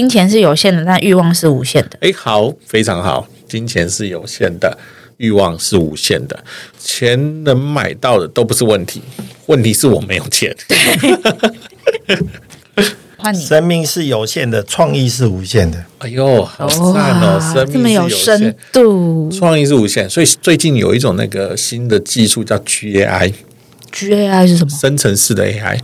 [0.00, 1.98] 金钱是有限的，但欲望是无限的。
[2.00, 4.78] 哎，好，非常好，金钱是有限的，
[5.18, 6.42] 欲望是无限的，
[6.78, 9.02] 钱能买到的都不是问题，
[9.44, 10.56] 问题是我没有钱。
[13.18, 15.84] 换你，生命是有限的，创意是无限的。
[15.98, 17.38] 哎呦，好赞哦！
[17.52, 23.34] 生命是有限，这么有深度，创意是无限，所以最近有一种那个新的技术叫 GAI。
[23.92, 24.70] GAI 是什么？
[24.70, 25.78] 生成式的 AI，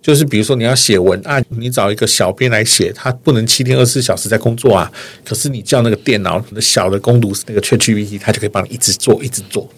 [0.00, 4.90] 就是比如说你要写文案，你找一个小编来写，他不能七天二十四小时在工作啊。
[5.24, 9.68] 可是你叫那个电脑的小的工读那个 ChatGPT，他就可以帮你一直做，一直做。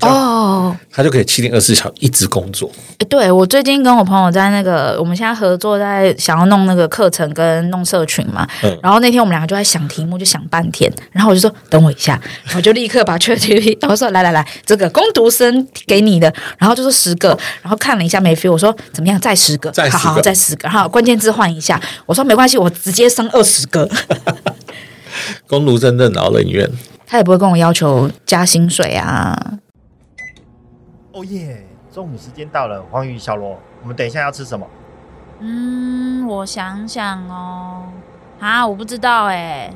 [0.00, 2.68] 哦，他就可以七天二十四小时一直工作。
[2.98, 8.46] 欸、对，我最近跟我朋友在那个，我们现在合作在想要弄那个课程跟弄社群嘛。
[8.62, 8.78] 嗯。
[8.82, 10.92] 然后那天我们两个就在想题目，就想半天。
[11.12, 12.20] 然后我就说等我一下，
[12.56, 17.28] 我就立刻把 ChatGPT，我说来来来，这个工读生给你的，然后就说十个，
[17.62, 19.20] 然后看了一下没 feel，我说怎么样？
[19.20, 23.88] 再十个，再十个，好好再十个，然后关键字换一下，我说没关系，我直接升二十个。
[25.46, 26.68] 工读生任劳任怨，
[27.06, 29.38] 他也不会跟我要求加薪水啊。
[31.14, 31.64] 哦耶！
[31.92, 34.66] 中午时间到了，黄鱼、小罗，我们等一下要吃什么？
[35.38, 37.84] 嗯，我想想哦，
[38.40, 39.72] 啊，我不知道哎。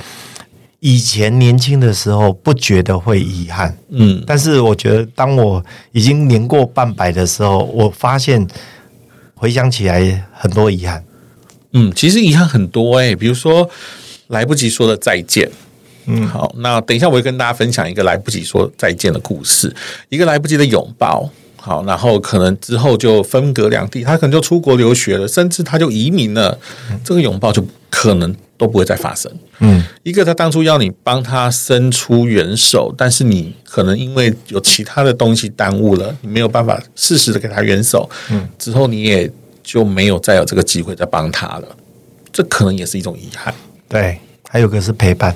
[0.87, 8.47] 以前年轻的时候不觉得会遗憾，嗯，但是我觉得当我已经年过半百的时候，我发现
[9.35, 11.03] 回想起来很多遗憾。
[11.73, 13.67] 嗯，其实遗憾很多哎、欸，比如说
[14.27, 15.51] 来不及说的再见。
[16.05, 19.75] 嗯，好，那等一下我会跟大家分享一个来不及说再见的故事，
[20.11, 21.27] 一个来不及的拥抱。
[21.57, 26.59] 好，然后可能之后就分隔两地，他可能就出国留学了，甚至他就移民了，
[27.03, 29.31] 这个拥抱就可能都不会再发生。
[29.59, 38.09] 嗯，一个他当初要你帮他伸出援手，但是你可能因为有其他的东西耽误了，你没有办法适时的给他援手。
[38.31, 39.31] 嗯，之后你也
[39.63, 41.69] 就没有再有这个机会再帮他了，
[42.33, 43.55] 这可能也是一种遗憾。
[43.89, 45.35] 对，还有个是陪伴。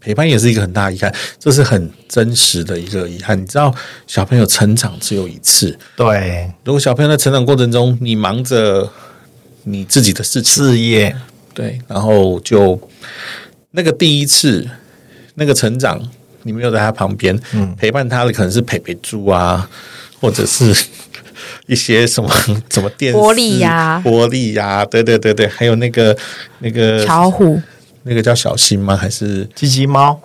[0.00, 3.40] 陪伴也是一个很大的遗憾，这是很真实的一个遗憾。
[3.40, 3.74] 你知道，
[4.06, 5.74] 小朋友成长只有一次。
[5.96, 8.86] 对，如果小朋友在成长过程中，你忙着
[9.62, 11.16] 你自己的事情、事业，
[11.54, 12.78] 对，然后就
[13.70, 14.68] 那个第一次
[15.36, 16.00] 那个成长，
[16.42, 19.68] 你没有在他旁边、嗯、陪伴他的，可能是陪陪猪啊，
[20.20, 20.74] 或者是
[21.66, 22.28] 一些什么
[22.70, 26.16] 什么电视玻璃呀、啊、玻璃呀、啊，对对对对，还有那个
[26.58, 27.60] 那个巧虎。
[28.06, 28.94] 那个叫小新吗？
[28.94, 30.20] 还是机器猫？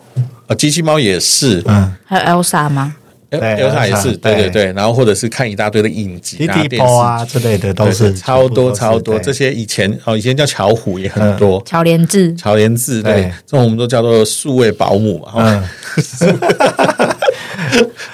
[0.47, 1.63] 啊，机器猫也是。
[1.65, 2.93] 嗯，还有 Elsa 吗
[3.31, 4.17] ？Elsa 也是。
[4.17, 9.19] 对对对，然后或者是看一大堆的影集啊、电视啊之类的，都是超多超多。
[9.19, 11.61] 这些以前哦，以前叫巧虎也很多。
[11.65, 15.33] 巧连智，巧连智，对，这种我们都叫做数位保姆嘛。
[15.35, 15.63] 嗯。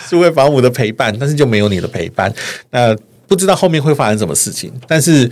[0.07, 2.31] 数位保姆的陪伴，但是就没有你的陪伴。
[2.69, 2.95] 那
[3.27, 5.29] 不知道后面会发生什么事情，但是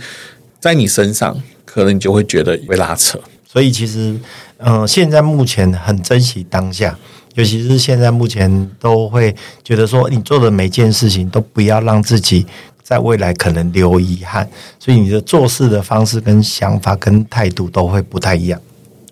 [0.58, 3.18] 在你身上，可能你就会觉得被拉扯。
[3.46, 4.18] 所以其实，
[4.58, 6.98] 嗯、呃，现在目前很珍惜当下，
[7.34, 12.46] 尤其是现在目前都会觉得说，你做的每件事情都不要让自己
[12.82, 14.48] 在未来可能留遗憾，
[14.78, 18.60] 所以你的做事的方式跟想法跟态度都会不太一样。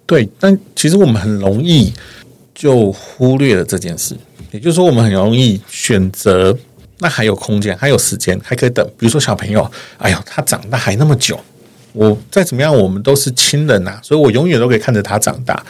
[0.06, 1.92] 对，但其实我们很容易
[2.54, 4.16] 就忽略了这件事，
[4.50, 6.56] 也就是说，我们很容易选择，
[6.98, 8.86] 那还有空间，还有时间，还可以等。
[8.98, 11.40] 比如说小朋友，哎呦，他长大还那么久。
[11.92, 15.64] 我再怎么样，我们都是亲人呐、所以我永远都可以看着他长大。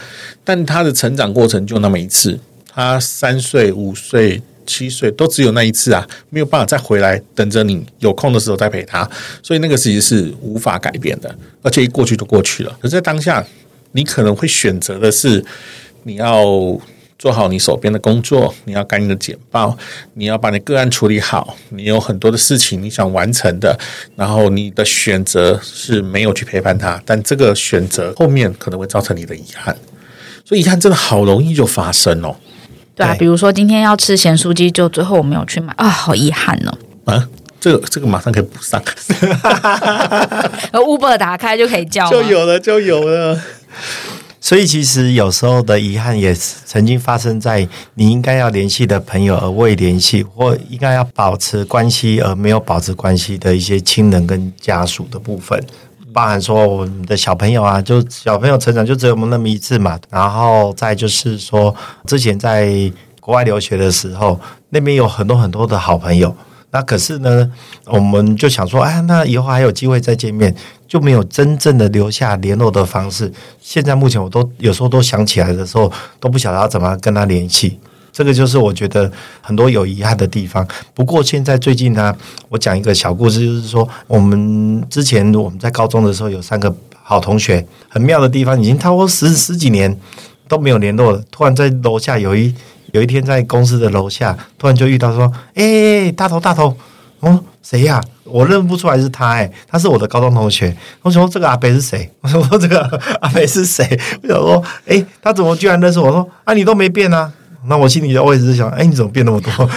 [0.45, 2.39] 但他的成长过程就那么一次，
[2.73, 9.09] 他三岁、五岁七岁，都只有那一次啊，没有办法再回来等着你有空的时候再陪他，
[9.43, 12.77] 所以那个其实是无法改变的，而且一过去就过去了。
[12.81, 13.45] 可是在当下，
[13.93, 15.45] 你可能会选择的是
[16.05, 16.81] 你要。
[17.19, 19.77] 做好你手边的工作，你要赶你的简报，
[20.15, 23.79] 你要把你个案处理好，你有很多的事情你想完成的，
[24.17, 29.77] 然后你的选择是没有去陪伴他，但这个选择后面可能会造成你的遗憾，
[30.45, 32.35] 所以遗憾真的好容易就发生哦。
[32.95, 36.77] 对啊，比如说今天要吃咸酥鸡，就最后我没有去买啊，好遗憾哦。
[37.05, 37.29] 啊，
[37.59, 38.83] 这个这个马上可以补上，
[40.73, 43.41] Uber 打开就可以叫，就有了，就有了。
[44.43, 55.65] 所以其实有时候的遗憾也曾经发生在你应该要联系的朋友而未联系，或应该要保持关系而没有保持关系的一些亲人跟家属的部分，
[56.13, 59.97] 包含说我们的小朋友啊，就小朋友成长就只有我们那么一次嘛。
[60.11, 61.73] 然后再就是说，
[62.09, 64.41] 之前在国外留学的时候，
[64.71, 66.35] 那边有很多很多的好朋友。
[66.75, 67.53] 那可是呢，
[67.85, 70.55] 我们就想说，哎，那以后还有机会再见面，
[70.89, 73.31] 就没有真正的留下联络的方式。
[73.61, 77.79] 现在目前我都有时候都想起来的时候，都不晓得要怎么跟他联系。
[78.11, 79.11] 这个就是我觉得
[79.43, 80.67] 很多有遗憾的地方。
[80.95, 82.17] 不过现在最近呢，
[82.49, 89.95] 我讲一个小故事，就是说我们之前我们在高中的时候有三个好同学，很妙的地方，已经超过十十几年
[90.49, 91.23] 都没有联络了。
[91.31, 92.55] 突然在楼下有一。
[92.93, 96.77] 有一天在公司的楼下，突然就遇到说：“哎、大头大头，
[97.21, 98.01] 哦，谁呀？
[98.25, 100.75] 我认不出来是他、欸，哎，他是我的高中同学。
[101.03, 102.11] 我说这个阿北是谁？
[102.23, 102.81] 我说这个
[103.21, 103.85] 阿北是谁？
[104.23, 106.11] 我想说，哎、他怎么居然认识我？
[106.11, 107.33] 说啊，你都没变啊？
[107.67, 109.51] 那我心里就我也是想，哎、你怎么变那么多？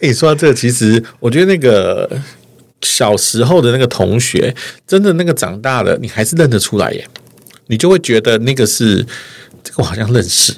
[0.00, 2.10] 哎、欸，说到这个，其实我觉得那个
[2.82, 4.54] 小时候的那个同学，
[4.86, 7.06] 真的那个长大了，你还是认得出来耶，
[7.68, 9.04] 你就会觉得那个是
[9.62, 10.54] 这个，我好像认识。”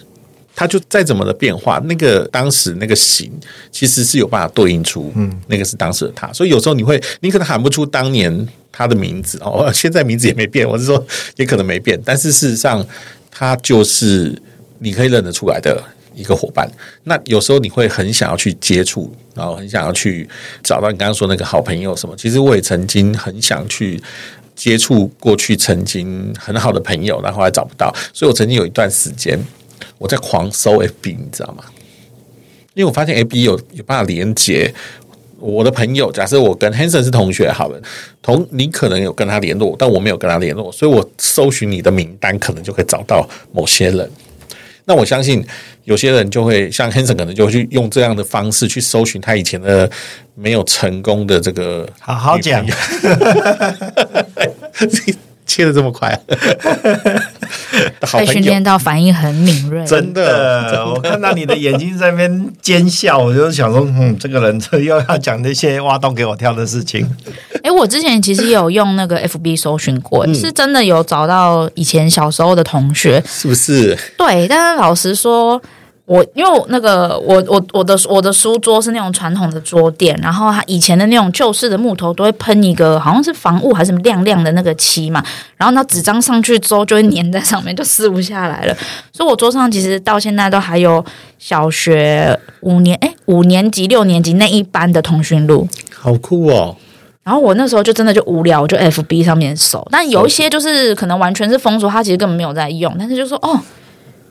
[0.58, 3.30] 他就再怎么的变化，那个当时那个形
[3.70, 6.32] 其实是有办法对应出，嗯，那个是当时的他。
[6.32, 11.06] 所以有时候你会，你可能喊不出当年他的名字哦， 现在名字也没变，我是说
[11.36, 12.82] 也可能没变，但是事实上
[13.30, 14.34] 他就是
[14.78, 15.78] 你可以认得出来的
[16.14, 16.66] 一个伙伴。
[17.04, 20.26] 那有时候你会很想要去接触，然后很想要去
[20.62, 22.16] 找到你刚刚说那个好朋友什么。
[22.16, 24.02] 其实我也曾经很想去
[24.54, 29.38] 接触过去曾经很好的朋友，然后还找不到，所以我曾经有一段时间。
[29.98, 31.64] 我在狂搜 FB，你知道吗？
[32.74, 34.70] 因为我发现 FB 有有办法连接
[35.38, 36.12] 我的朋友。
[36.12, 37.80] 假设我跟 Hanson 是同学，好了，
[38.20, 44.10] 同你可能有跟他联络，但我没有跟他联络，所以我搜寻你的名单，可能就可以找到某些人。
[44.84, 45.42] 那我相信
[45.84, 49.90] 有些人就会像 Hanson，可能就会去用这样的方式去搜寻他以前的
[50.34, 51.88] 没有成功的这个。
[51.98, 52.64] 好好讲。
[55.46, 56.18] 切的这么快，
[58.12, 59.84] 被训练到反应很敏锐。
[59.86, 67.08] 真的，我看到你的眼睛在那边奸笑，我就想说，嗯，这个人这 又要讲那些挖洞给我跳的事情。
[67.62, 73.96] 哎，我之前其实有用那个 FB 搜寻过，是真的有找到以前小时候的同学，是不是？
[74.18, 75.62] 对，但是老实说。
[76.06, 85.20] 我因为那个我我我的我的书桌是那种传统的桌垫，然后它以前的那种旧式的木头都会喷一个好像是防雾还是什么亮亮的那个漆嘛，
[85.56, 88.76] 然后那纸张上去之后就会粘在上面，就撕不下来了。
[89.12, 91.04] 所以我桌上其实到现在都还有
[91.40, 96.76] 小学五年哎五年级六年级那一班的通讯录，好酷哦。
[97.24, 103.60] 然后我那时候就真的就无聊，我就 FB 上面搜，但有一些就是可能完全是封锁，他其实根本没有在用，但是就说哦。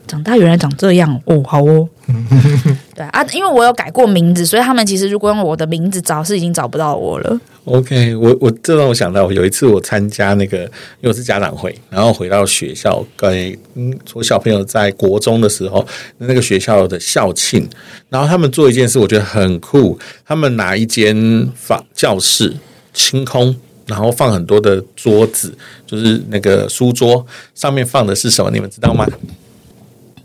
[0.06, 1.88] 长大原来长这样哦，好哦，
[2.94, 7.40] 对啊，因为我有改过名字，所以他们其实如果用我的名字找，是已经找不到我了。
[7.64, 15.84] OK，我我这让我想到有一次我参加那个，因为我是家长会，然后回到学校跟嗯，我小朋友在国中的时候，
[16.18, 17.68] 那个学校的校庆，
[18.08, 22.54] 然后他们做一件事，我觉得很酷，他们拿一间房教室
[22.94, 25.52] 清空，然后放很多的桌子，
[25.84, 28.48] 就是那个书桌上面放的是什么？
[28.52, 29.04] 你们知道吗？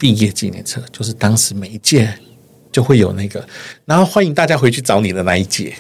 [0.02, 2.12] 毕业纪念册就是当时每一届
[2.72, 3.46] 就会有那个，
[3.86, 5.76] 然后欢迎大家回去找你的那一届，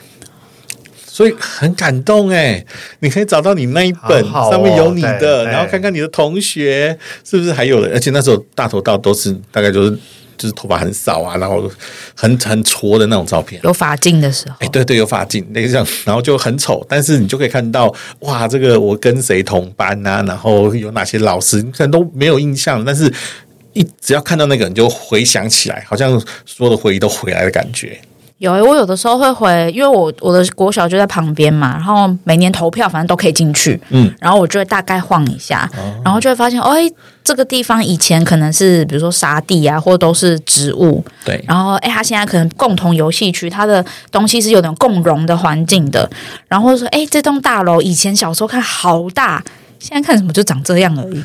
[1.07, 2.63] 所以很感动哎！
[2.99, 9.97] 你可以找到你那一本上面有你的，然后看看你的同学是不是还有人，而且那时候大头照都是大概就是
[10.37, 11.67] 就是头发很少啊，然后
[12.13, 23.11] 很很挫的那种照片，有发镜的时候，哎对对，有发镜那个这样，然后就很丑，但是你就可以看到哇，这个我跟谁同班啊，然后有哪些老师，你可能都没有印象，但是。
[23.73, 27.99] 一只要看到那个人，就回想起来，好像所有的回忆都回来的感觉。
[28.37, 36.91] 有、欸，我有的时候会回，因为我我的国小就在旁边嘛，然后每年投票反正都可以进去，嗯，然后我就会大概晃一下，哦、然后就会发现，哦，哎，
[37.23, 46.09] 这个地方以前可能是比如说沙地啊，或都是植物，对，然后哎，它现在可能共同游戏区，它的东西是有点共融的环境的，
[46.47, 49.43] 然后说，哎，这栋大楼以前小时候看好大，
[49.77, 51.23] 现在看什么就长这样而已。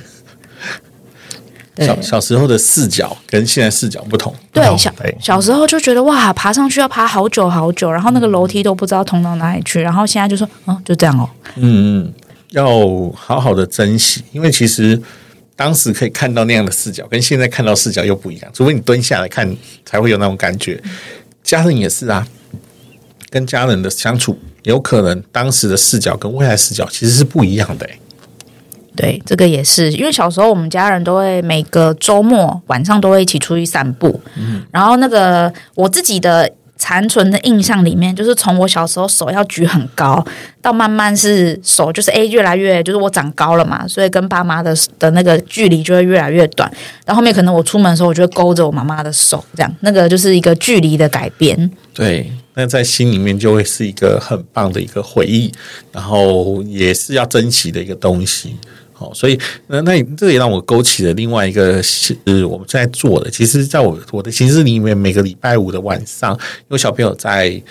[1.78, 4.34] 小小时候的视角跟现在视角不同。
[4.52, 11.28] 对，小小时候就觉得哇，爬上去要爬好久好久，然后那个楼梯都不知道通到哪里去，然后现在就说，嗯，就这样哦。
[11.56, 12.14] 嗯嗯，
[12.50, 12.66] 要
[13.14, 15.00] 好好的珍惜，因为其实
[15.54, 18.50] 当时可以看到那样的视角，跟现在看到视角又不一样。
[18.54, 19.54] 除非你蹲下来看，
[19.84, 20.82] 才会有那种感觉。
[21.42, 22.26] 家人也是啊，
[23.30, 27.88] 跟家人的相处，有可能当时的视角跟未来视角其实是不一样的。
[28.96, 40.22] 对，这个也是，因为小时候我们家人都会每个周末晚上都会一起出去散步，嗯，然后那个我自己的残存的印象里面，就是从我小时候手要举很高，
[40.60, 46.70] 到慢慢是手就是诶越来越就是我长高了嘛，所以跟爸妈的的那个距离就会越来越短，
[47.04, 51.70] 到后面可能我出门的时候，我就会勾着我妈妈的手，这样那个就是一个距离的改变。
[51.94, 55.50] 对，那在心里面就会是一个很棒的一个回忆，
[55.92, 58.54] 然后也是要珍惜的一个东西。
[58.98, 63.30] 好，所以那那这也让我勾起了另外一个是我们在做的。
[63.30, 67.62] 其实，在我我的行事里面，每个礼拜五的晚上，因为小朋友在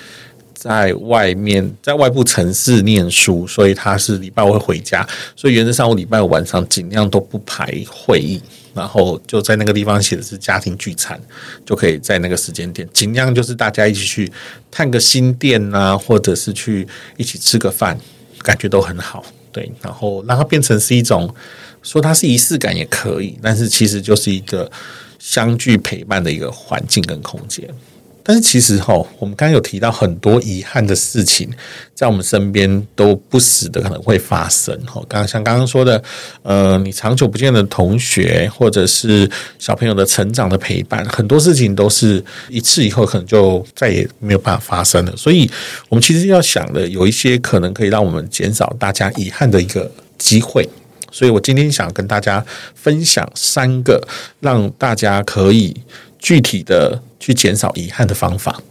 [0.53, 5.03] 在外面在外部城市念书，所以他是礼拜五会回家。
[5.35, 8.39] 所以原则上，我礼拜五晚上尽量都不排会议，
[8.75, 11.19] 然后就在那个地方写的是家庭聚餐，
[11.65, 14.31] 就可以在那个时间点，尽量就是大家一起去
[14.69, 17.99] 探个新店啊，或者是去一起吃个饭，
[18.43, 19.25] 感觉都很好。
[19.55, 21.33] 对，然后让它变成是一种，
[21.81, 24.69] 说它是仪式感也可以，但是其实就是一个
[25.17, 27.65] 相聚陪伴的一个环境跟空间。
[28.27, 31.47] 但是其实哈，我们刚刚有提到很多遗憾的事情，
[31.93, 34.75] 在我们身边都不时的可能会发生。
[34.87, 36.01] 哈，刚刚像刚刚说的，
[36.41, 39.29] 呃，你长久不见的同学，或者是
[39.59, 45.15] 小朋友的成长的陪伴，很多事情都是一次以后可能就再也没有办法发生了。
[45.15, 45.47] 所以，
[45.87, 50.67] 我们其实要想的有一些可能可以让我们减少大家遗憾的一个机会。
[51.11, 54.05] 所以我今天想跟大家分享三个
[54.41, 55.73] 让大家可以
[56.25, 57.01] 具体的。
[57.25, 58.61] 去减少遗憾的方法。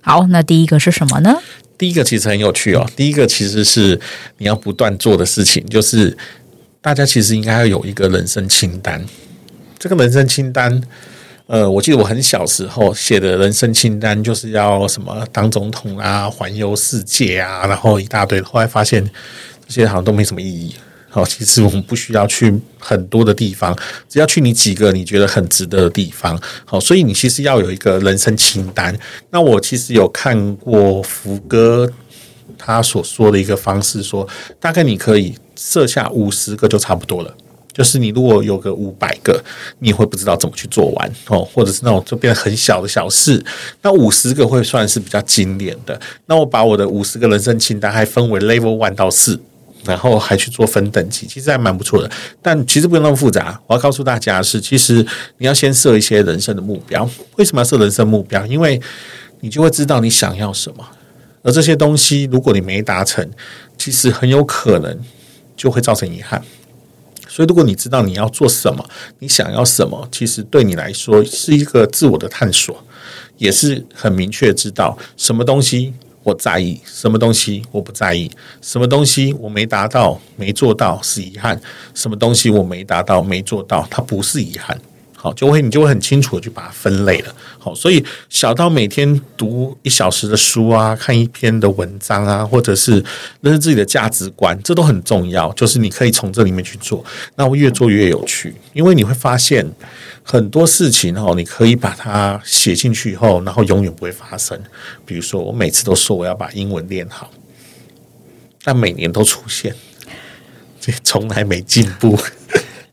[0.00, 1.38] 好，那第一个是什么呢？
[1.78, 2.84] 第一个其实很有趣哦。
[2.96, 4.00] 第一个其实是
[4.38, 6.16] 你要不断做的事情，就是
[6.80, 9.06] 大家其实应该要有一个人生清单。
[9.78, 10.82] 这个人生清单，
[11.46, 18.40] 呃，我记得我很小时候写的人生清单，就是要什么当总统啊，环游世界啊，然后一大堆。
[18.40, 19.08] 后来发现
[19.68, 20.74] 这些好像都没什么意义。
[21.12, 23.76] 好，其实我们不需要去很多的地方，
[24.08, 26.40] 只要去你几个你觉得很值得的地方。
[26.64, 28.96] 好，所以你其实要有一个人生清单。
[29.30, 31.90] 那我其实有看过福哥
[32.56, 34.26] 他所说的一个方式说，
[34.60, 37.34] 大概你可以设下五十个就差不多了。
[37.72, 39.42] 就是你如果有个五百个，
[39.78, 43.42] 你会不知道怎么去做完哦，或者是那种就变得很小的小事。
[43.82, 45.98] 那五十个会算是比较经典的。
[46.26, 49.40] 那我把我的五十个人生清单还分为 level one 到四。
[49.84, 52.10] 然后还去做分等级，其实还蛮不错的。
[52.42, 53.60] 但其实不用那么复杂。
[53.66, 55.04] 我要告诉大家是，其实
[55.38, 57.08] 你要先设一些人生的目标。
[57.36, 58.44] 为什么要设人生目标？
[58.46, 58.80] 因为
[59.40, 60.86] 你就会知道你想要什么。
[61.42, 63.26] 而这些东西，如果你没达成，
[63.78, 64.98] 其实很有可能
[65.56, 66.42] 就会造成遗憾。
[67.26, 68.84] 所以，如果你知道你要做什么，
[69.20, 72.84] 你想要什么，其实对你来说是一个自我的探索，
[73.38, 75.94] 也是很明确知道什么东西。
[76.22, 81.56] 我在意什么东西，我不在意什么东西，我没达到、没做到是遗憾；
[81.94, 84.78] 什么东西我没达到、没做到，它不是遗憾。
[85.22, 87.34] 好，就会你就会很清楚的去把它分类了。
[87.58, 93.04] 好，所以小到每天读一小时的书啊，看一篇的文章啊，或者是
[93.42, 95.52] 认识自己的价值观，这都很重要。
[95.52, 97.04] 就是你可以从这里面去做，
[97.36, 99.70] 那会越做越有趣，因为你会发现
[100.22, 104.58] 很多事情哦，你可以把它写进去以后，然后永远不会发生。
[105.04, 107.30] 比如说，我每次都说我要把英文练好，
[108.64, 109.74] 但每年都出现，
[110.80, 112.18] 这从来没进步。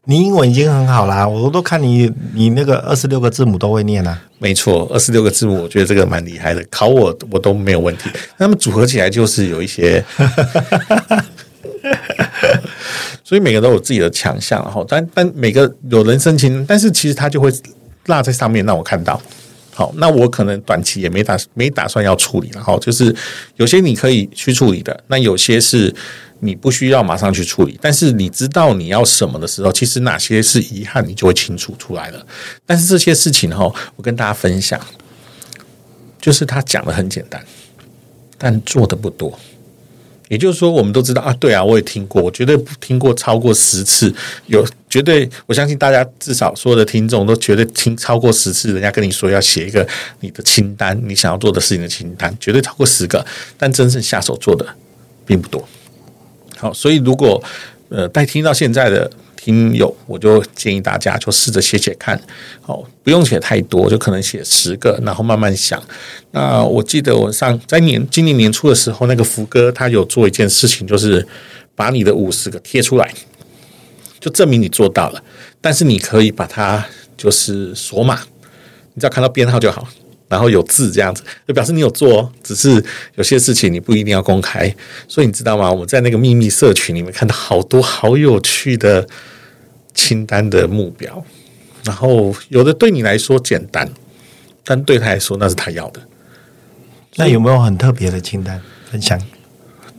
[0.10, 4.24] 你英文已经很好啦，我都看你，你那个二十六个字母都会念啊。
[4.40, 8.10] 没错，二十六个字母，我觉得这个蛮厉害的，考我我都没有问题。
[8.38, 10.02] 那么组合起来就是有一些，
[13.22, 14.82] 所以每个都有自己的强项，哈。
[14.88, 17.52] 但但每个有人申请，但是其实他就会
[18.06, 19.22] 落在上面让我看到。
[19.77, 23.15] 好，那我可能短期也没打没打算要处理，然后就是
[23.57, 25.93] 有些你可以去处理的，那有些是。
[26.39, 32.24] 你不需要马上去处理，但是你知道你要什么的时候，其实哪些是遗憾，你就会清楚出来了。
[32.63, 34.79] 但是这些事情哈，我跟大家分享，
[36.22, 37.43] 就是他讲的很简单，
[38.38, 39.36] 但做的不多。
[40.29, 44.13] 也就是说，我们都知道啊，对啊，我也听过，我绝对不听过超过十次，
[44.48, 49.88] 有绝对，我相信大家至少所有的听众都绝对听超过十次，人家跟你说要写一个
[50.19, 53.25] 你的清单，你想要做的事情的清单，绝对超过十个，
[53.57, 54.65] 但真正下手做的
[55.25, 55.67] 并不多。
[56.57, 57.43] 好，所以如果
[57.89, 59.10] 呃，待听到现在的。
[59.48, 62.22] 听友，我就建议大家就试着写写看，
[62.66, 65.82] 哦，不用写太多，就可能写十个，然后慢慢想。
[66.32, 71.25] 那我记得我上在年今年年初的时候，那个福哥他有做一件事情，就是
[71.75, 73.13] 把你的五十个贴出来，
[74.20, 75.24] 就证明你做到了。
[75.62, 76.86] 但是你可以把它
[77.16, 78.20] 就是锁码，
[78.96, 79.88] 你只要看到编号就好。
[80.30, 82.84] 然后有字这样子，就表示你有做，只是
[83.16, 84.75] 有些事情你不一定要公开。
[85.08, 85.72] 所以你知道吗？
[85.72, 89.08] 我们在那个秘密社群里面看到好多好有趣的
[89.98, 91.22] 清单的目标，
[91.84, 93.89] 然后有的对你来说简单，
[94.63, 96.00] 但对他来说那是他要的。
[97.16, 99.20] 那有没有很特别的清单分享？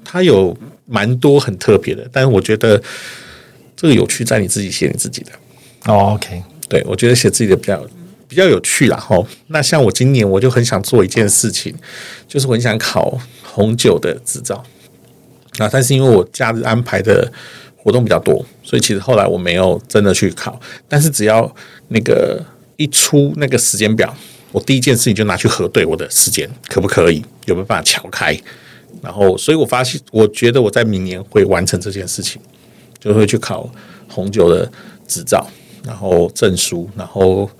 [0.02, 2.80] 他有蛮多很特别的，但是我觉得
[3.76, 5.32] 这个有趣在你自己写你自己的。
[5.84, 7.86] 哦，OK，对，我觉得写自己的比较。
[8.30, 9.26] 比较有趣啦，吼。
[9.46, 11.74] 那像我今年我就很想做一件事情，
[12.26, 14.62] 就是我很想考红酒的执照
[15.56, 15.66] 啊。
[15.72, 17.32] 但是因为我假日安排的
[17.88, 20.60] 活动比较多，所以其实后来我没有真的去考。
[20.86, 21.50] 但是只要
[21.88, 22.44] 那个
[22.76, 24.14] 一出那个时间表，
[24.52, 28.38] 我第一件事情就拿去核对我的时间可不可以，有没有办法撬开。
[29.00, 32.38] 然后，所以我发现，我觉得我在明年会完成这件事情，
[33.00, 33.66] 就会去考
[34.06, 34.70] 红酒的
[35.06, 35.46] 执照，
[35.84, 37.50] 然后证书，然后。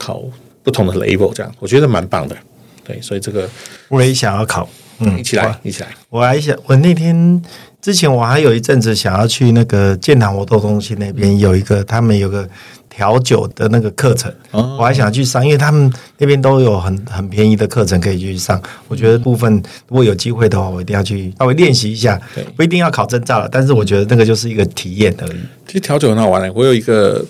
[0.00, 0.22] 考
[0.62, 2.36] 不同的 level，这样我觉得蛮棒的。
[2.84, 3.50] 对，所以这个
[3.88, 4.68] 我也想要考，
[5.00, 5.88] 嗯，一起来，一起来。
[6.08, 7.42] 我还想，我那天
[7.80, 12.48] 之前我还有一阵子想要去那个建堂活动中心那边有一个，他们有个
[12.88, 18.60] 调酒的那个课程，哦、我还想去上，因为他们那边都有很很便宜的课程可以去上。
[18.88, 19.52] 我觉得部分
[19.86, 22.20] 如果有机会的话，我一定要去稍微练习一下。
[22.56, 25.40] 不一定要考证照了，但是我觉得那个就是一个体验而已。
[25.66, 27.24] 其实调酒很好玩的，我有一个。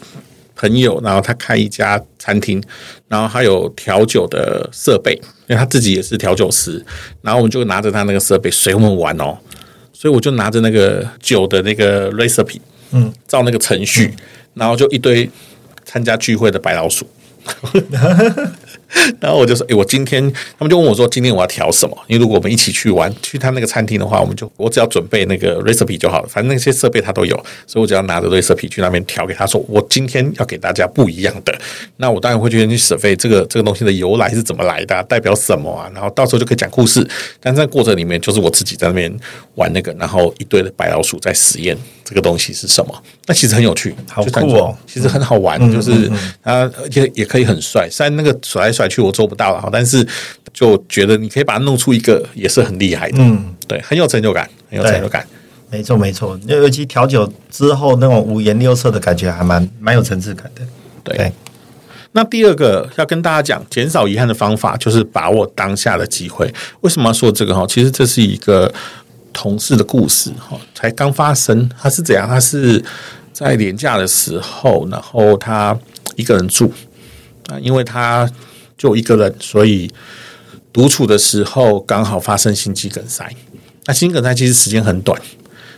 [0.61, 2.61] 朋友，然后他开一家餐厅，
[3.07, 5.15] 然后他有调酒的设备，
[5.47, 6.85] 因为他自己也是调酒师，
[7.23, 9.39] 然后我们就拿着他那个设备随我们玩哦，
[10.01, 12.61] 所以我就拿着那个酒的那个 recipe，
[12.93, 14.17] 嗯，照那个程序，嗯、
[14.55, 15.29] 然后就一堆
[15.85, 17.05] 参加聚会的白老鼠。
[19.21, 21.97] 然后我就说：“诶，我今天他们就问我说，今天我要调什么？
[22.07, 26.29] 因为如果我们一起去玩，去他那个餐厅的话，我们就我只要准备那个 recipe 就好了。
[26.29, 31.57] 反正那些设备他都有，所以我只要拿着 recipe 去那边调给他说，我今天要给大家不一样的。
[31.99, 35.91] 那我当然会去去 survey 这个这个东西的由来是怎么来的，代表什么啊？
[35.95, 37.07] 然后到时候就可以讲故事。
[37.41, 39.15] 但在过程里面，就是我自己在那边
[39.57, 43.03] 玩那个，然后一堆的白老鼠在实验这个东西是什么。
[43.29, 44.77] 那其实很有趣，好酷哦！
[44.87, 46.11] 其实很好玩，嗯、就是
[46.43, 47.87] 啊而且也可以很帅。
[47.91, 50.05] 虽然那个甩来甩去我做不到了，但是
[50.53, 55.27] 就觉得你可以把它弄出一个也是很厉害的，嗯，对，很有成就感，很有成就感。
[55.71, 56.41] 没错，没错。
[56.47, 60.63] 尤其调酒之后那种五颜六色的感觉，还蛮蛮有层次感的。
[61.05, 61.17] 对。
[61.17, 61.33] 对
[62.13, 66.53] 那第二个要跟大家讲减少遗憾的方法，就是把握当下的机会。
[66.81, 67.67] 为什么要说这个哈？
[67.69, 68.73] 其实这是一个
[69.31, 71.71] 同事的故事哈，才刚发生。
[71.79, 72.27] 他是怎样？
[72.27, 72.83] 他是
[73.39, 75.79] 在连假的时候，然后他
[76.17, 76.73] 一个人住。
[77.49, 78.29] 啊，因为他
[78.77, 79.91] 就一个人，所以
[80.71, 83.27] 独处的时候刚好发生心肌梗塞。
[83.87, 85.19] 那心梗塞其实时间很短，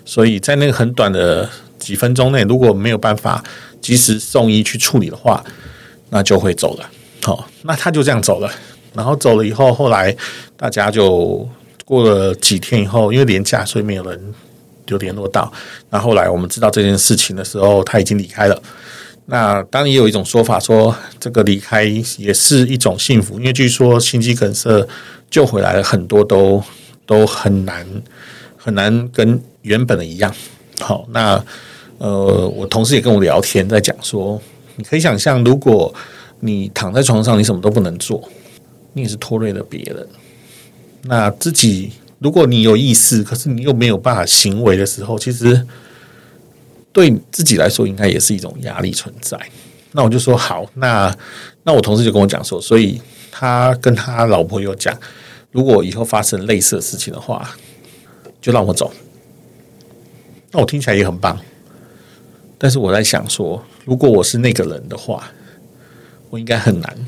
[0.04, 3.44] 所以在那个很短的几分钟内，如果没有办法
[3.80, 5.44] 及时送医去处理的话，
[6.08, 6.90] 那就会走了。
[7.22, 8.50] 好，那他就这样走了。
[8.94, 10.16] 然后走了以后，后来
[10.56, 11.48] 大家就
[11.84, 14.34] 过了几天以后，因为连假，所以没有人
[14.90, 15.50] 就联络到。
[15.90, 18.62] 那后来我们知道这件事情的时候，他已经离开了。
[19.26, 21.84] 那当然也有一种说法说，这个离开
[22.18, 24.84] 也是一种幸福，因为据说心肌梗塞
[25.30, 26.60] 救回来了很多都
[27.06, 27.86] 都很难
[28.56, 30.34] 很难跟原本的一样。
[30.80, 31.42] 好，那
[31.98, 34.40] 呃，我同事也跟我聊天，在讲说，
[34.74, 35.94] 你可以想象，如果
[36.40, 38.28] 你躺在床上，你什么都不能做，
[38.94, 40.08] 你也是拖累了别人。
[41.02, 45.66] 那自己如果你有意识，可是你又没有办法行为的时候，其实。
[46.92, 49.38] 对自己来说，应该也是一种压力存在。
[49.92, 51.16] 那我就说好，那
[51.62, 54.92] 那我同事就跟我讲说，所以他跟他老婆有讲，
[55.52, 57.48] 如果以后发生类似的事情的话，
[58.42, 58.92] 就让我走。
[60.50, 61.38] 那我听起来也很棒，
[62.58, 65.30] 但是我在想说，如果我是那个人的话，
[66.28, 67.06] 我应该很难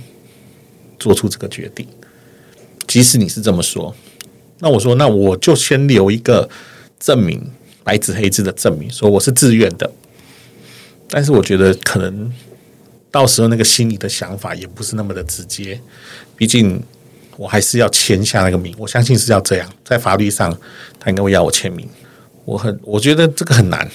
[0.96, 1.84] 做出这个决定。
[2.86, 3.92] 即使你是这么说，
[4.62, 6.48] 那我说，那我就先留一个
[6.98, 7.44] 证明。
[7.84, 9.90] 白纸黑字的证明说我是自愿的，
[11.08, 12.32] 但是我觉得可能
[13.10, 15.80] 到时候那个心里的想法也不是那么的直接，
[16.36, 16.80] 毕竟
[17.36, 18.72] 我还是要签下那个名。
[18.78, 20.56] 我相信是要这样，在法律上
[21.00, 21.88] 他应该会要我签名。
[22.44, 23.90] 我很我觉得这个很难。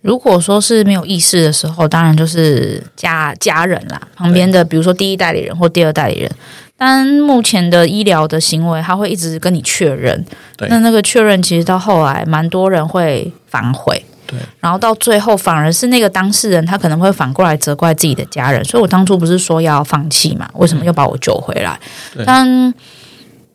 [0.00, 6.30] 如果说是没有意识的时候，当然就是家家人啦，旁边的比如说第一代理人或第二代理人。
[6.76, 10.24] 但目前的医疗的行为，他会一直跟你确认。
[10.56, 14.04] 对，那那个确认其实到后来，蛮多人会反悔。
[14.26, 18.62] 对，然后到最后，反而是那个当事人，他可能会反过来责怪自己的家人。
[18.64, 20.50] 所以我当初不是说要放弃嘛？
[20.54, 21.78] 为什么又把我救回来？
[22.26, 22.74] 但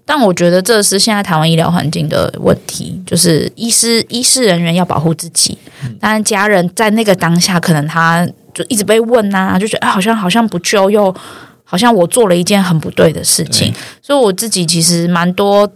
[0.06, 5.58] 但我觉得这是现在台湾医疗环境的问题，就是医师医师人员要保护自己，
[6.00, 11.14] 但家人在那个当下，可能他就一直被问呐、啊，就觉得哎，好像好像不救，又
[11.72, 13.74] 好像我做了一件很不对的事情。
[14.02, 15.72] 所以我自己其实蛮多。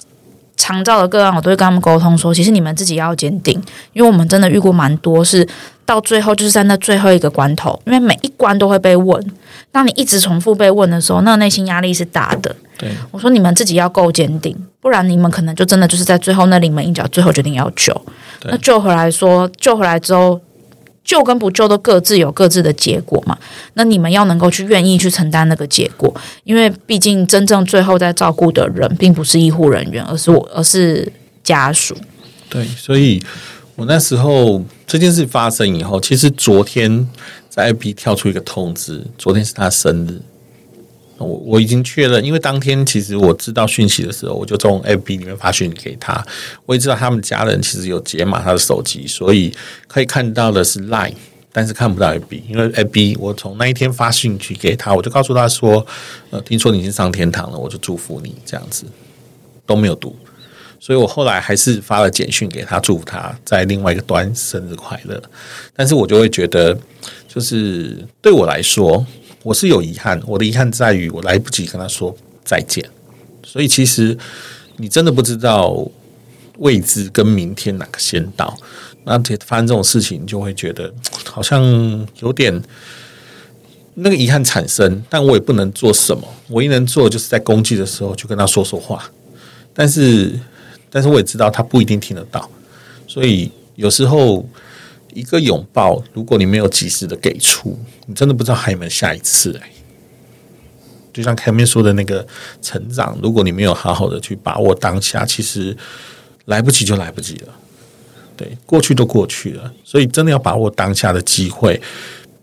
[0.57, 5.45] 长照的个案，我都会跟他们沟通说，其实你们自己要坚定，因为我们真的遇过蛮多，是
[5.85, 9.21] 到最后就是在那最后一个关头，因为每一关都会被问，
[9.69, 12.55] 当你一直重复被问的时候，那个内心压力是大的。
[12.77, 17.93] 对，我说你们自己要够坚定，不然你们可能就真的就是在最后那临门一脚，最后决定要救，
[18.45, 20.39] 那救回来说救回来之后。
[21.05, 23.37] 救跟不救都各自有各自的结果嘛，
[23.75, 26.13] 那你们要能够去愿意去承担那个结果，
[26.43, 31.09] 因为毕竟真正最后在照顾的人并不是医护人员，而是我，而是
[31.43, 31.95] 家属。
[32.49, 33.21] 对，所以
[33.75, 37.07] 我那时候这件事发生以后，其实昨天
[37.49, 40.19] 在 ib 跳出一个通知，昨天是他生日。
[41.17, 46.21] 我我已经确认，因为当天其实我知道讯息的时候，我就从 FB 里面发讯息给他。
[46.65, 49.55] 我也知道他们家人其实有解码他的手机，所以
[49.87, 51.13] 可以看到的是 Line，
[51.53, 52.41] 但是看不到 FB。
[52.49, 55.85] 因为 FB 我从那一天发讯息给他，我就告诉他说
[56.31, 58.83] ：“呃，听说你已经上天堂了，我就祝福你。”这样子
[59.65, 60.13] 都没有读，
[60.81, 65.21] 所以我后来还是发了简讯给他，祝福他在另外一个端生日快乐。
[65.73, 66.77] 但是我就会觉得，
[67.25, 69.05] 就是对我来说。
[69.45, 72.83] 我是有遗憾，我的遗憾在于我来不及跟他说再见，
[73.43, 74.17] 所以其实
[74.77, 75.87] 你真的不知道
[76.57, 78.57] 未知跟明天哪个先到，
[79.03, 80.91] 那发生这种事情，就会觉得
[81.25, 81.63] 好像
[82.21, 82.59] 有点
[83.93, 89.07] 那个遗憾产生，但我也不能做什么，唯一能做就是在公祭的时候就跟他说说话，
[89.75, 90.39] 但是
[90.89, 92.49] 但是我也知道他不一定听得到，
[93.07, 94.43] 所以有时候。
[95.15, 99.61] 一个拥抱，如果你没有及时的给出，你真的不知道还有没有下一次欸。
[101.13, 102.27] 就像前面说的那个
[102.61, 105.75] 成长，如果你没有好好的去把握当下，其实
[106.45, 107.55] 来不及就来不及了。
[108.35, 111.81] 对，过去都过去了，所以真的要把握当下的机会，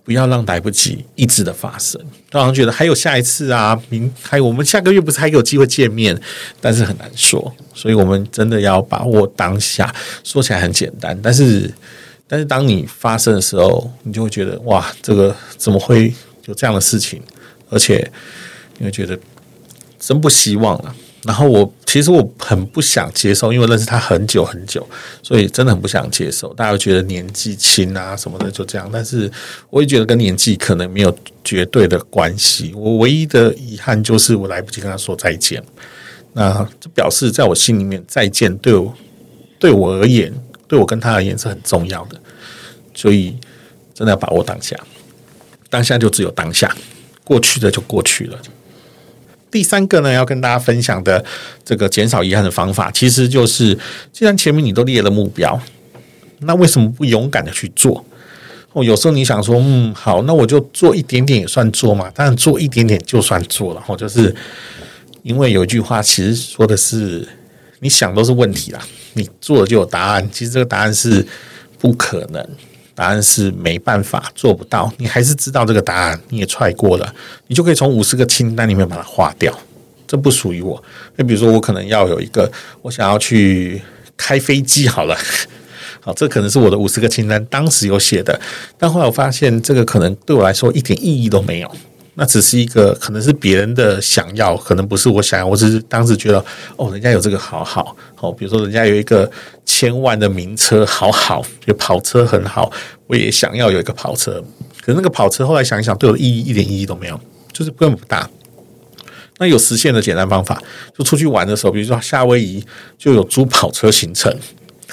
[0.02, 2.00] 不要让来不及一直的发生。
[2.30, 6.18] 当然觉得还有下一次啊，明还有我们下个月不是还有机会见面，
[6.58, 9.94] 但是很难说，所以我们真的要把握当下。
[10.24, 11.70] 说起来很简单，但是。
[12.32, 16.14] 但是当你发生的时候，你就会觉得哇，这个怎么会
[16.46, 17.20] 有这样的事情？
[17.68, 18.10] 而且
[18.78, 19.18] 你会觉得
[20.00, 20.96] 真不希望了。
[21.24, 24.88] 然后我其实我很不想接受，因为认识他很久很久，
[25.22, 26.54] 所以真的很不想接受。
[26.54, 29.30] 大家觉得年纪轻啊什么的就这样，但是
[29.68, 31.14] 我也觉得跟年纪可能没有
[31.44, 32.72] 绝对的关系。
[32.74, 35.62] 我唯一的遗憾就是我来不及跟他说再见。
[36.32, 38.94] 那这表示在我心里面，再见对我
[39.58, 40.32] 对我而言。
[40.72, 42.18] 对我跟他而言是很重要的，
[42.94, 43.36] 所以
[43.92, 44.74] 真的要把握当下。
[45.68, 46.74] 当下就只有当下，
[47.22, 48.38] 过去的就过去了。
[49.50, 51.22] 第三个呢，要跟大家分享的
[51.62, 53.78] 这个减少遗憾的方法，其实就是
[54.14, 55.60] 既然前面你都列了目标，
[56.38, 58.02] 那为什么不勇敢的去做？
[58.72, 62.10] 哦，有时候你想说，嗯，好，那我就做一点点也算做嘛。
[62.14, 63.84] 当然做一点点就算做了。
[63.86, 64.34] 哦，就是
[65.22, 67.28] 因为有一句话，其实说的是，
[67.82, 68.80] 你想都是问题啦。
[69.14, 71.26] 你做了就有答案，其实这个答案是
[71.80, 72.48] 不可能，
[72.94, 74.90] 答案是没办法做不到。
[74.98, 77.14] 你还是知道这个答案，你也踹过了，
[77.48, 79.52] 你就可以从五十个清单里面把它划掉。
[80.06, 80.82] 这不属于我。
[81.16, 82.48] 那比如说，我可能要有一个，
[82.82, 83.82] 我想要去
[84.16, 85.18] 开飞机，好了，
[86.00, 88.40] 好，这可能是我的五十个清单，当时有写的，
[88.78, 91.76] 但后来我发现这个可能对我来说一点意义都没有。
[92.14, 95.46] 那只是一个，可能是别人的想要，可能不是我想要。
[95.46, 96.44] 我只是当时觉得，
[96.76, 99.30] 哦，人家有这个好好，哦，比如说人家有一个
[99.64, 102.70] 千万的名车，好好，有跑车很好，
[103.06, 104.44] 我也想要有一个跑车。
[104.82, 107.18] 可是那个跑车后来想一想，对我的意义一点意义都没有，
[107.52, 108.28] 就是根本不大。
[109.38, 110.62] 那有实现的简单方法，
[110.96, 112.62] 就出去玩的时候，比如说夏威夷
[112.98, 114.30] 就有租跑车行程。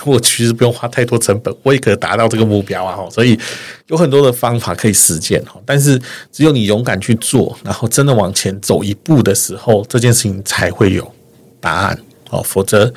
[0.05, 2.97] 我其实不用花太多成本，我也可以达到这个目标啊！
[3.09, 3.37] 所以
[3.87, 5.59] 有很多的方法可以实践哈。
[5.65, 5.99] 但是
[6.31, 11.11] 只有你勇敢去做，然后真的往前走一步的时候，这件事情才会有
[11.59, 12.41] 答案哦。
[12.43, 12.91] 否则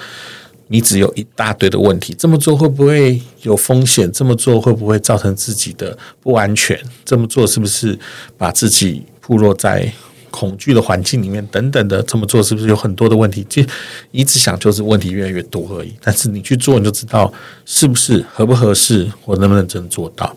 [0.69, 4.11] 你只有一大堆的问题，这么做会不会有风险？
[4.13, 6.79] 这么做会不会造成自己的不安全？
[7.05, 7.99] 这么做是不是
[8.39, 9.93] 把自己暴落在
[10.33, 13.45] 恐惧的环境里面等等的这么做，是不是有很多的问题？
[13.45, 13.63] 就
[14.11, 15.95] 一直想就是问题越来越多而已。
[16.03, 17.33] 但是你去做，你就知道
[17.65, 20.35] 是不是合不合适，我能不能真做到？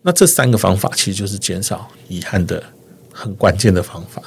[0.00, 2.62] 那这三个方法其实就是减少遗憾的
[3.12, 4.22] 很关键的方法。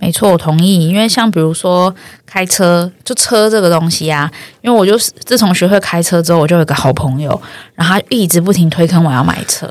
[0.00, 0.88] 没错，我同意。
[0.88, 1.92] 因为像比如说
[2.24, 7.40] 开车，就车这个东西啊，因为我就是自从学会开车之后，我就有一个好朋友，
[7.74, 9.68] 然后他一直不停推坑我要买车。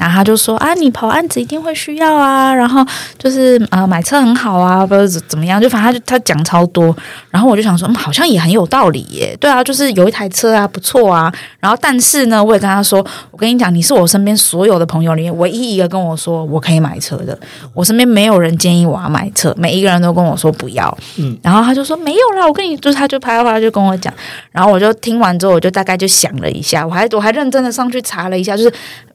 [0.00, 2.82] 然后他就说啊，你跑案子一定会需要啊，然后
[3.18, 6.96] 就是呃买车很好啊，不是怎么样，就反正他就他讲超多，
[7.28, 11.30] 然后我就想说，嗯，好像也很有道理耶，对啊，就是有一台车啊，不错啊。
[11.58, 17.38] 然后但是呢，我也跟他说，我跟你讲，你是我身边所有的朋友里面唯一一个跟我说我可以买车的，
[17.74, 20.96] 我身边没有人建议我要买车，每一个人都跟我说不要。
[21.18, 24.10] 嗯，然后他就说没有啦，我跟你就是他就啪啪啪就跟我讲，
[24.50, 28.72] 然后我就听完之后，我就大概就想了一下，我还我还认真的上去查了一下，就是。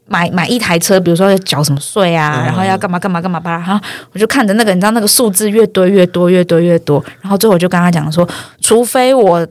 [0.08, 3.80] 买买一台车，比如说要缴什么税啊，然后要干嘛干嘛干嘛吧，然后
[4.14, 8.28] 我就看着那个，你知道那个数字越堆越多越堆越多，然后最后我就跟他讲说，
[8.62, 9.48] 除非我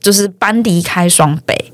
[0.00, 1.72] 就是搬离开双北，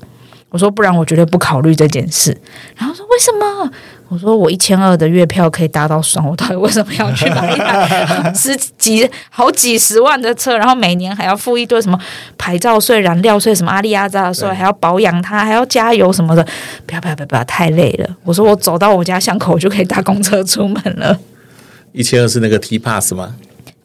[0.49, 2.37] 我说不然我绝对不考虑这件事。
[2.75, 3.71] 然后说为什么？
[4.07, 10.55] 我说我一千二的月票可以搭到双，我到底为什么要去买一台 十几好几十万的车？
[10.55, 11.99] 然后每年还要付一堆什么
[12.37, 16.45] 牌照税、燃料税、什么阿里阿扎的税，还要保养它，还要加油什么的。
[16.85, 18.07] 不要不要不要不要，太累了。
[18.23, 21.19] 我说我走到我家巷口就可以搭公车出门了。
[21.91, 23.35] 一千二是那个 T Pass 吗？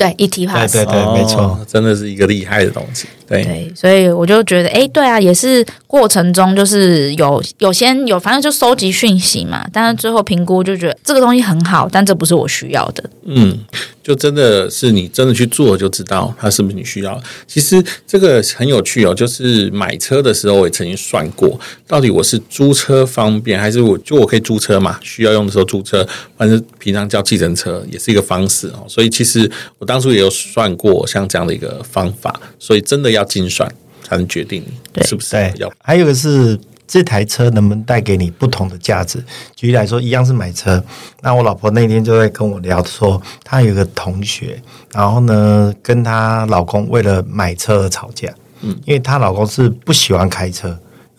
[0.01, 3.07] 对，一 T Pass，对对对，没错，真的是一个厉害的东西。
[3.29, 9.63] 对，对，所以我就觉得，哎，对啊，也是过程中就是有有先有，反正就收集讯息嘛。
[9.71, 13.05] 但是最后评估就觉得这个东西很好，但这不是我需要的。
[13.27, 13.59] 嗯，
[14.03, 17.19] 就真的是你真的去做就知道它是不是你需要。
[17.47, 24.99] 其实这个很有趣哦，就是买车的时候我也曾经算过，到底我是租车方便，还是我就我可以租车嘛？
[25.01, 28.85] 需要用的时候租车，反正平常叫计程车也是一个方式哦。
[28.87, 33.25] 所以其实我当初也有算过像这样的一个方法，所以真的要。
[33.31, 34.61] 精算才能决定
[35.05, 35.73] 是不是要。
[35.79, 36.59] 还有一个是
[36.91, 39.25] 这台车能不能带给你不同的价值。
[39.55, 40.83] 举例来说，一样是买车，
[41.23, 44.61] 那我老婆那天就在跟我聊说，她有个同学，
[44.93, 48.29] 然后呢跟她老公为了买车而吵架。
[48.63, 50.69] 嗯，因为她老公是不喜欢开车，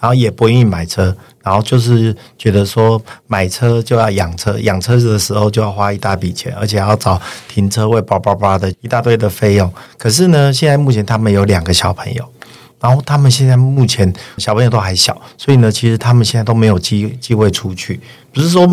[0.02, 9.74] 然后也不愿意买车，然后就是觉得说买车就要养车，养车的时候就要花一大笔钱，而且要找停车位，叭叭叭的一大堆的费用。
[9.98, 12.26] 可是呢，现在目前他们有两个小朋友。
[12.82, 18.00] 然后他们现在目前小朋友都还小，所以呢，其实他们现在都没有机机会出去。
[18.34, 18.68] 不是说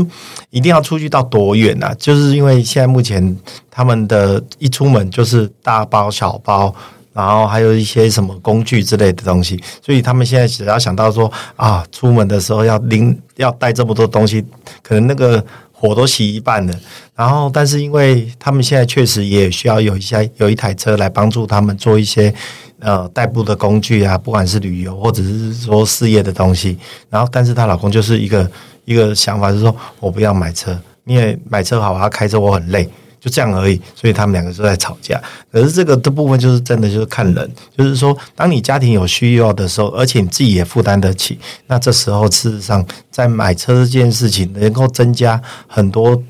[0.50, 3.36] 一定要出去到多远啊，就是因为现在目前
[3.70, 6.74] 他们的一出门就是大包小包，
[7.12, 14.44] 然后还有一些什么工具之类的东西，所以他们现在只要想到说啊，出门的时候要拎要带这么多东西，
[14.82, 15.44] 可能那个
[15.78, 16.74] 火都熄一半了。
[17.14, 22.34] 然后，但是因为他们现在确实也需要有一些有一台车来帮助他们做一些。
[22.80, 26.78] 呃，代步的工具啊，不管是旅游或者是说事业的东西，
[27.10, 28.48] 然后，但是她老公就是一个
[28.84, 32.88] 一个想法，是说我不要买车，因为买车好，我要开车我很累，
[33.20, 33.80] 就这样而已。
[33.94, 35.20] 所以他们两个就在吵架。
[35.50, 46.22] 可是这个的部分就是真的就是看人，就是说，当你家庭有需要的时候，而且你自己也负担得起，那这时候事实上在买车这件事情能够增加很多。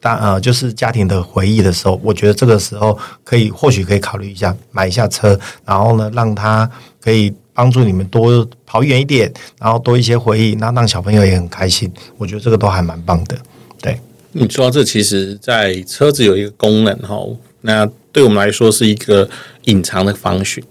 [0.00, 6.70] 大呃，就是家庭的回忆的时候，我觉得这个时候可以，或许可以考虑一下买一下车，然后呢，让他
[7.00, 11.90] 可以帮助你们多跑远一点，然后多一些回忆，那让小朋友也很开心。
[12.18, 13.38] 我觉得这个都还蛮棒的。
[13.80, 13.98] 对，
[14.36, 17.16] 你说这，其实，在车子有一个功能哈，
[17.60, 19.28] 那对我们来说是一个
[19.64, 20.62] 隐藏的防寻。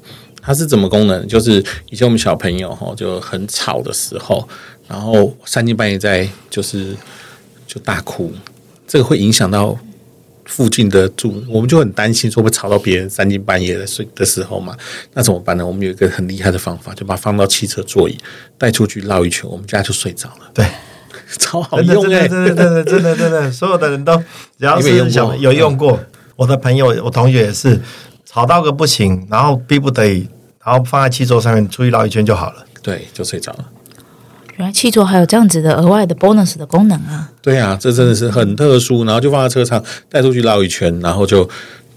[0.42, 1.26] 它是怎么功能？
[1.26, 4.46] 就是以前我们小朋友哈就很吵的时候，
[4.90, 6.94] 然后三更半夜在就是
[7.66, 8.34] 就大哭。
[8.86, 9.80] 这个会影响到
[10.44, 14.78] 附近的住，我们就很担心说会吵到别人三更半夜的睡的时候嘛。
[15.14, 15.66] 那怎么办呢？
[15.66, 18.18] 我们有一个很厉害的方法，就把它放到汽车座椅，
[18.58, 20.52] 带出去绕一圈，我们家就睡着了。
[20.54, 20.68] 对，
[21.38, 22.28] 超好用哎！
[22.28, 24.16] 真的真的真的真的真的， 所有的人都
[24.58, 26.00] 只要是想有用过，
[26.36, 27.80] 我的朋友、我同学也是
[28.26, 30.28] 吵到个不行，然后逼不得已，
[30.64, 32.66] 然后放在气座上面出去绕一圈就好了。
[32.82, 33.66] 对，就睡着了。
[34.58, 37.32] 原来气座还有这样子的额外的 bonus 的功能啊！
[37.42, 39.04] 对啊，这真的是很特殊。
[39.04, 41.50] 然后就放在车上带出去绕一圈，然后就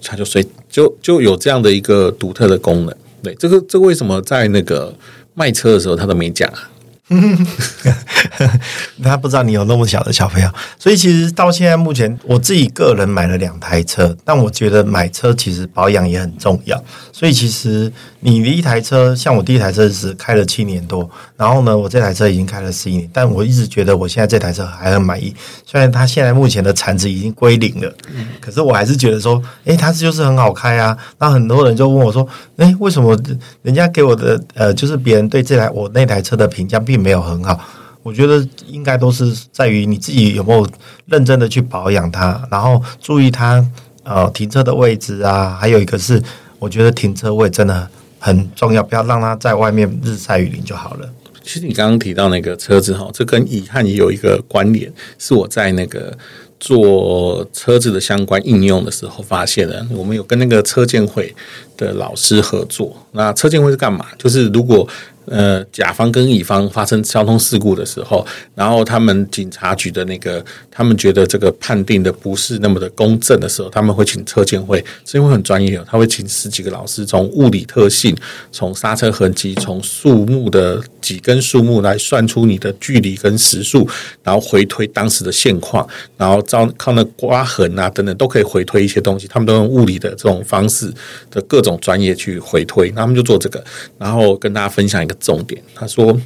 [0.03, 2.97] 它就随就就有这样的一个独特的功能。
[3.23, 4.95] 对，这个这个为什么在那个
[5.35, 6.71] 卖车的时候他都没讲啊？
[9.03, 16.83] 他不知道你有那么小的小朋友，所以其实到现在目前，我自己个人买了两台车，但我觉得买车其实保养也很重要。
[17.13, 17.91] 所以其实
[18.21, 25.33] 你的一台车，像我第一台车是开了七年多，然后呢，我这台车已经开了十一年，但我一直觉得我现在这台车还很满意。
[25.65, 27.95] 虽然它现在目前的产值已经归零了，
[28.41, 30.97] 可是我还是觉得说，诶，它就是很好开啊。
[31.19, 33.17] 那很多人就问我说，诶，为什么
[33.63, 37.61] 人家给我的呃，就是别人对这台我那台车的评价并没有很好？
[38.03, 40.65] 我觉得应该都是在于你自己有没有
[41.07, 43.65] 认真的去保养它，然后注意它
[44.05, 46.23] 呃停车的位置啊，还有一个是
[46.61, 47.89] 我觉得停车位真的
[48.21, 51.09] 很重要，不要让它在外面日晒雨淋就好了。
[51.43, 56.17] 其实你刚刚提到那个车子哈，这跟遗憾也有一个关联，是我在那个
[56.59, 59.85] 做车子的相关应用的时候发现的。
[59.91, 61.35] 我们有跟那个车建会
[61.77, 64.07] 的老师合作，那车建会是干嘛？
[64.19, 64.89] 就是如果
[65.27, 78.17] 呃，甲方跟乙方发生交通事故的时候，然后他们警察局的那个，他们觉得这个判定的不是那么的公正的时候，他们会请车鉴会，车鉴会很专业，他会请十几个老师，从物理特性、
[78.53, 83.89] 从刹车痕迹、从树木的几根树木来算出你的距离跟时速，
[84.23, 85.85] 然后回推当时的现况，
[86.17, 90.89] 然后照靠那刮痕啊等等都可以回推一些东西，他们都用物理的这种方式
[91.33, 93.65] 的各种专业去回推，那他们就做这个，
[93.99, 95.16] 然后跟大家分享一个。
[95.19, 96.21] 重点，他说，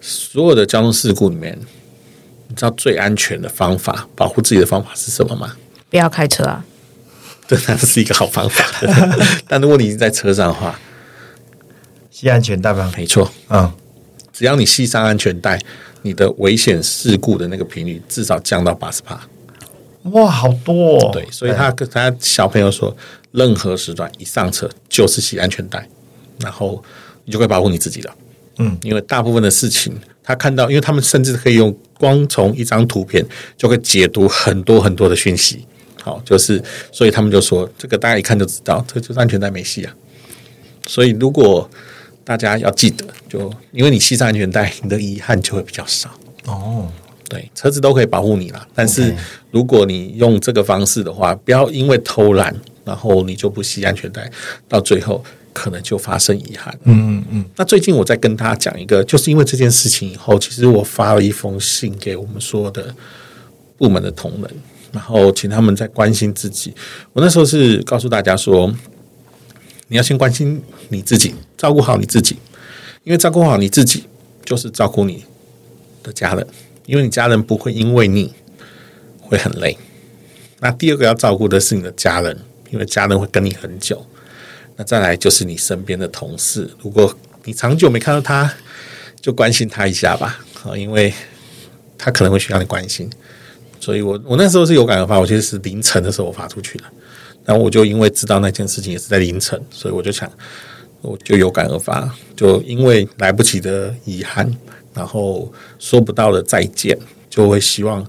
[0.00, 1.58] 所有的交通事故里面，
[2.48, 5.56] 你知道最安全的方法，保护自己的方法是什么吗？
[5.90, 6.64] 不要开车啊！
[7.46, 8.64] 对，那是一个好方法。
[9.48, 10.78] 但如果你已经在车上的话，
[12.10, 12.92] 系安全带吧。
[12.96, 13.72] 没错，嗯，
[14.32, 15.58] 只要你系上安全带，
[16.02, 19.20] 你的危险事故的那个频率至少降到八十趴。
[20.04, 21.10] 哇，好多哦！
[21.12, 22.96] 对，所以他跟他小朋友说，
[23.32, 25.88] 任何时段一上车就是系安全带，
[26.38, 26.82] 然后。
[27.26, 28.12] 你就可以保护你自己了，
[28.62, 33.24] 嗯，因为大部分的事情，他看到，因为他们甚至可以用光从一张图片
[33.56, 35.66] 就可以解读很多很多的讯息，
[36.02, 39.96] 好，就是所以他们就说，这个大家一看就知道，这就是安全带没系啊。
[40.86, 41.68] 所以如果
[42.22, 46.10] 大家要记得，就因为你系上安全带，你的遗憾就会比较少。
[46.44, 46.86] 哦，
[47.30, 49.14] 对，车子都可以保护你啦，但是
[49.50, 54.30] 如果你用这个方式的话，不要因为偷懒，然后你就不系安全带，
[54.68, 55.24] 到最后。
[55.52, 56.72] 可能就发生遗憾。
[56.84, 57.44] 嗯嗯嗯。
[57.56, 62.94] 那最近我在跟他讲一个，就是因为这件事情以后，其实我发了一封信给我们所有的
[63.76, 64.50] 部门的同仁，
[64.92, 66.74] 然后请他们在关心自己。
[67.12, 68.72] 我那时候是告诉大家说，
[69.88, 72.36] 你要先关心你自己，照顾好你自己，
[73.04, 74.04] 因为照顾好你自己
[74.44, 75.24] 就是照顾你
[76.02, 76.46] 的家人，
[76.86, 78.32] 因为你家人不会因为你
[79.20, 79.76] 会很累。
[80.60, 82.38] 那第二个要照顾的是你的家人，
[82.70, 84.06] 因为家人会跟你很久。
[84.80, 87.14] 那再来就是你身边的同事，如果
[87.44, 88.50] 你长久没看到他，
[89.20, 91.12] 就关心他一下吧，啊，因为
[91.98, 93.06] 他可能会需要你关心。
[93.78, 96.84] 所以我我那时候是有感而发，我其实是凌晨的时候我发出去的，
[97.44, 100.32] 然后我就因为知道那件事情也是在凌晨，所以我就想，
[101.02, 104.50] 我就有感而发，就因为来不及的遗憾，
[104.94, 108.02] 然后说不到的再见，就会希望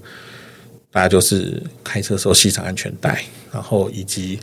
[0.90, 4.40] 大家就是开车的时候系上安全带，然后以及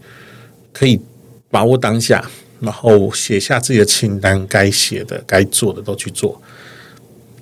[0.74, 1.00] 可以。
[1.50, 2.24] 把握当下，
[2.60, 6.40] 然后写下自己的清单，该写的、该做的都去做，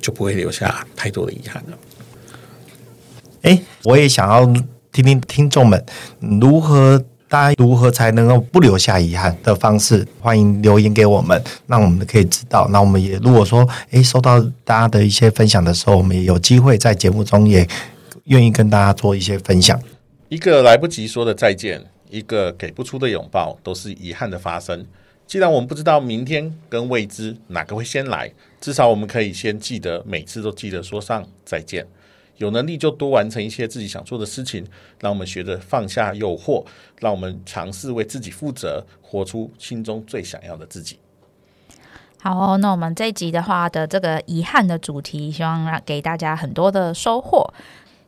[0.00, 1.78] 就不会留下太多的遗憾了。
[3.42, 4.44] 哎，我也想要
[4.92, 5.84] 听听听众们
[6.20, 12.68] 如何，大家如何才能够不留下遗憾的方式，欢迎留言给我们，让我们可以知道。
[12.70, 17.66] 那我们也如果说，哎，收到大家的一些分享的时候，我们也有机会在节目中也
[18.24, 19.80] 愿意跟大家做一些分享。
[20.28, 21.84] 一个来不及说的再见。
[22.10, 24.86] 一个给不出的拥抱，都是遗憾的发生。
[25.26, 31.86] 既然我们不知道明天跟未知哪个会先来，至少我们可以先记得，每次都记得说上再见。
[32.36, 34.64] 有能力就多完成一些自己想做的事情，
[35.00, 36.64] 让我们学着放下诱惑，
[37.00, 40.98] 让我们尝试为自己负责，活出心中最想要的自己。
[42.20, 47.52] 好哦，那我们这一集的话的这个遗憾的主题，希望让给大家很多的收获。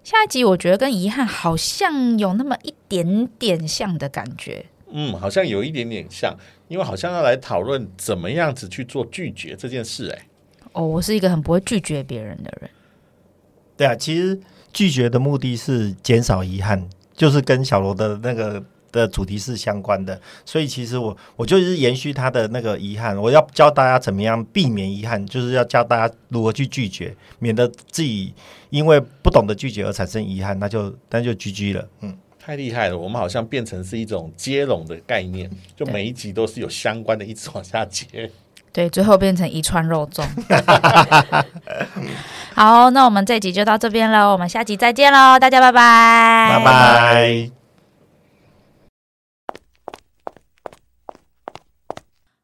[0.08, 6.34] 下一集我觉得跟遗憾好像有那么一点点像的感觉，嗯，好像有一点点像，
[6.68, 10.26] 因为好像要来讨论怎么样子去做拒绝这件事，哎，
[10.72, 12.70] 哦，我是一个很不会拒绝别人的人，
[13.76, 14.40] 对啊，其实
[14.72, 18.64] 拒绝的目的是减少遗憾，就是跟小罗的那个。
[18.92, 28.32] 的主题是相关的，所以其实我我就是延续他的那个遗憾，我要教大家怎么样避免遗憾，就是要教大家如何去拒绝，免得自己
[28.70, 31.86] 因为不懂得拒绝而产生遗憾，那就那就 GG 了。
[32.00, 38.30] 嗯，太厉害了，我们好像变成是一种接龙的概念，就每一集都是有相关的，一直往下接。
[38.70, 40.24] 对，最后变成一串肉粽。
[42.54, 47.57] 好，那我们这集就到这边了，我们下集再见喽，大家拜拜，拜拜。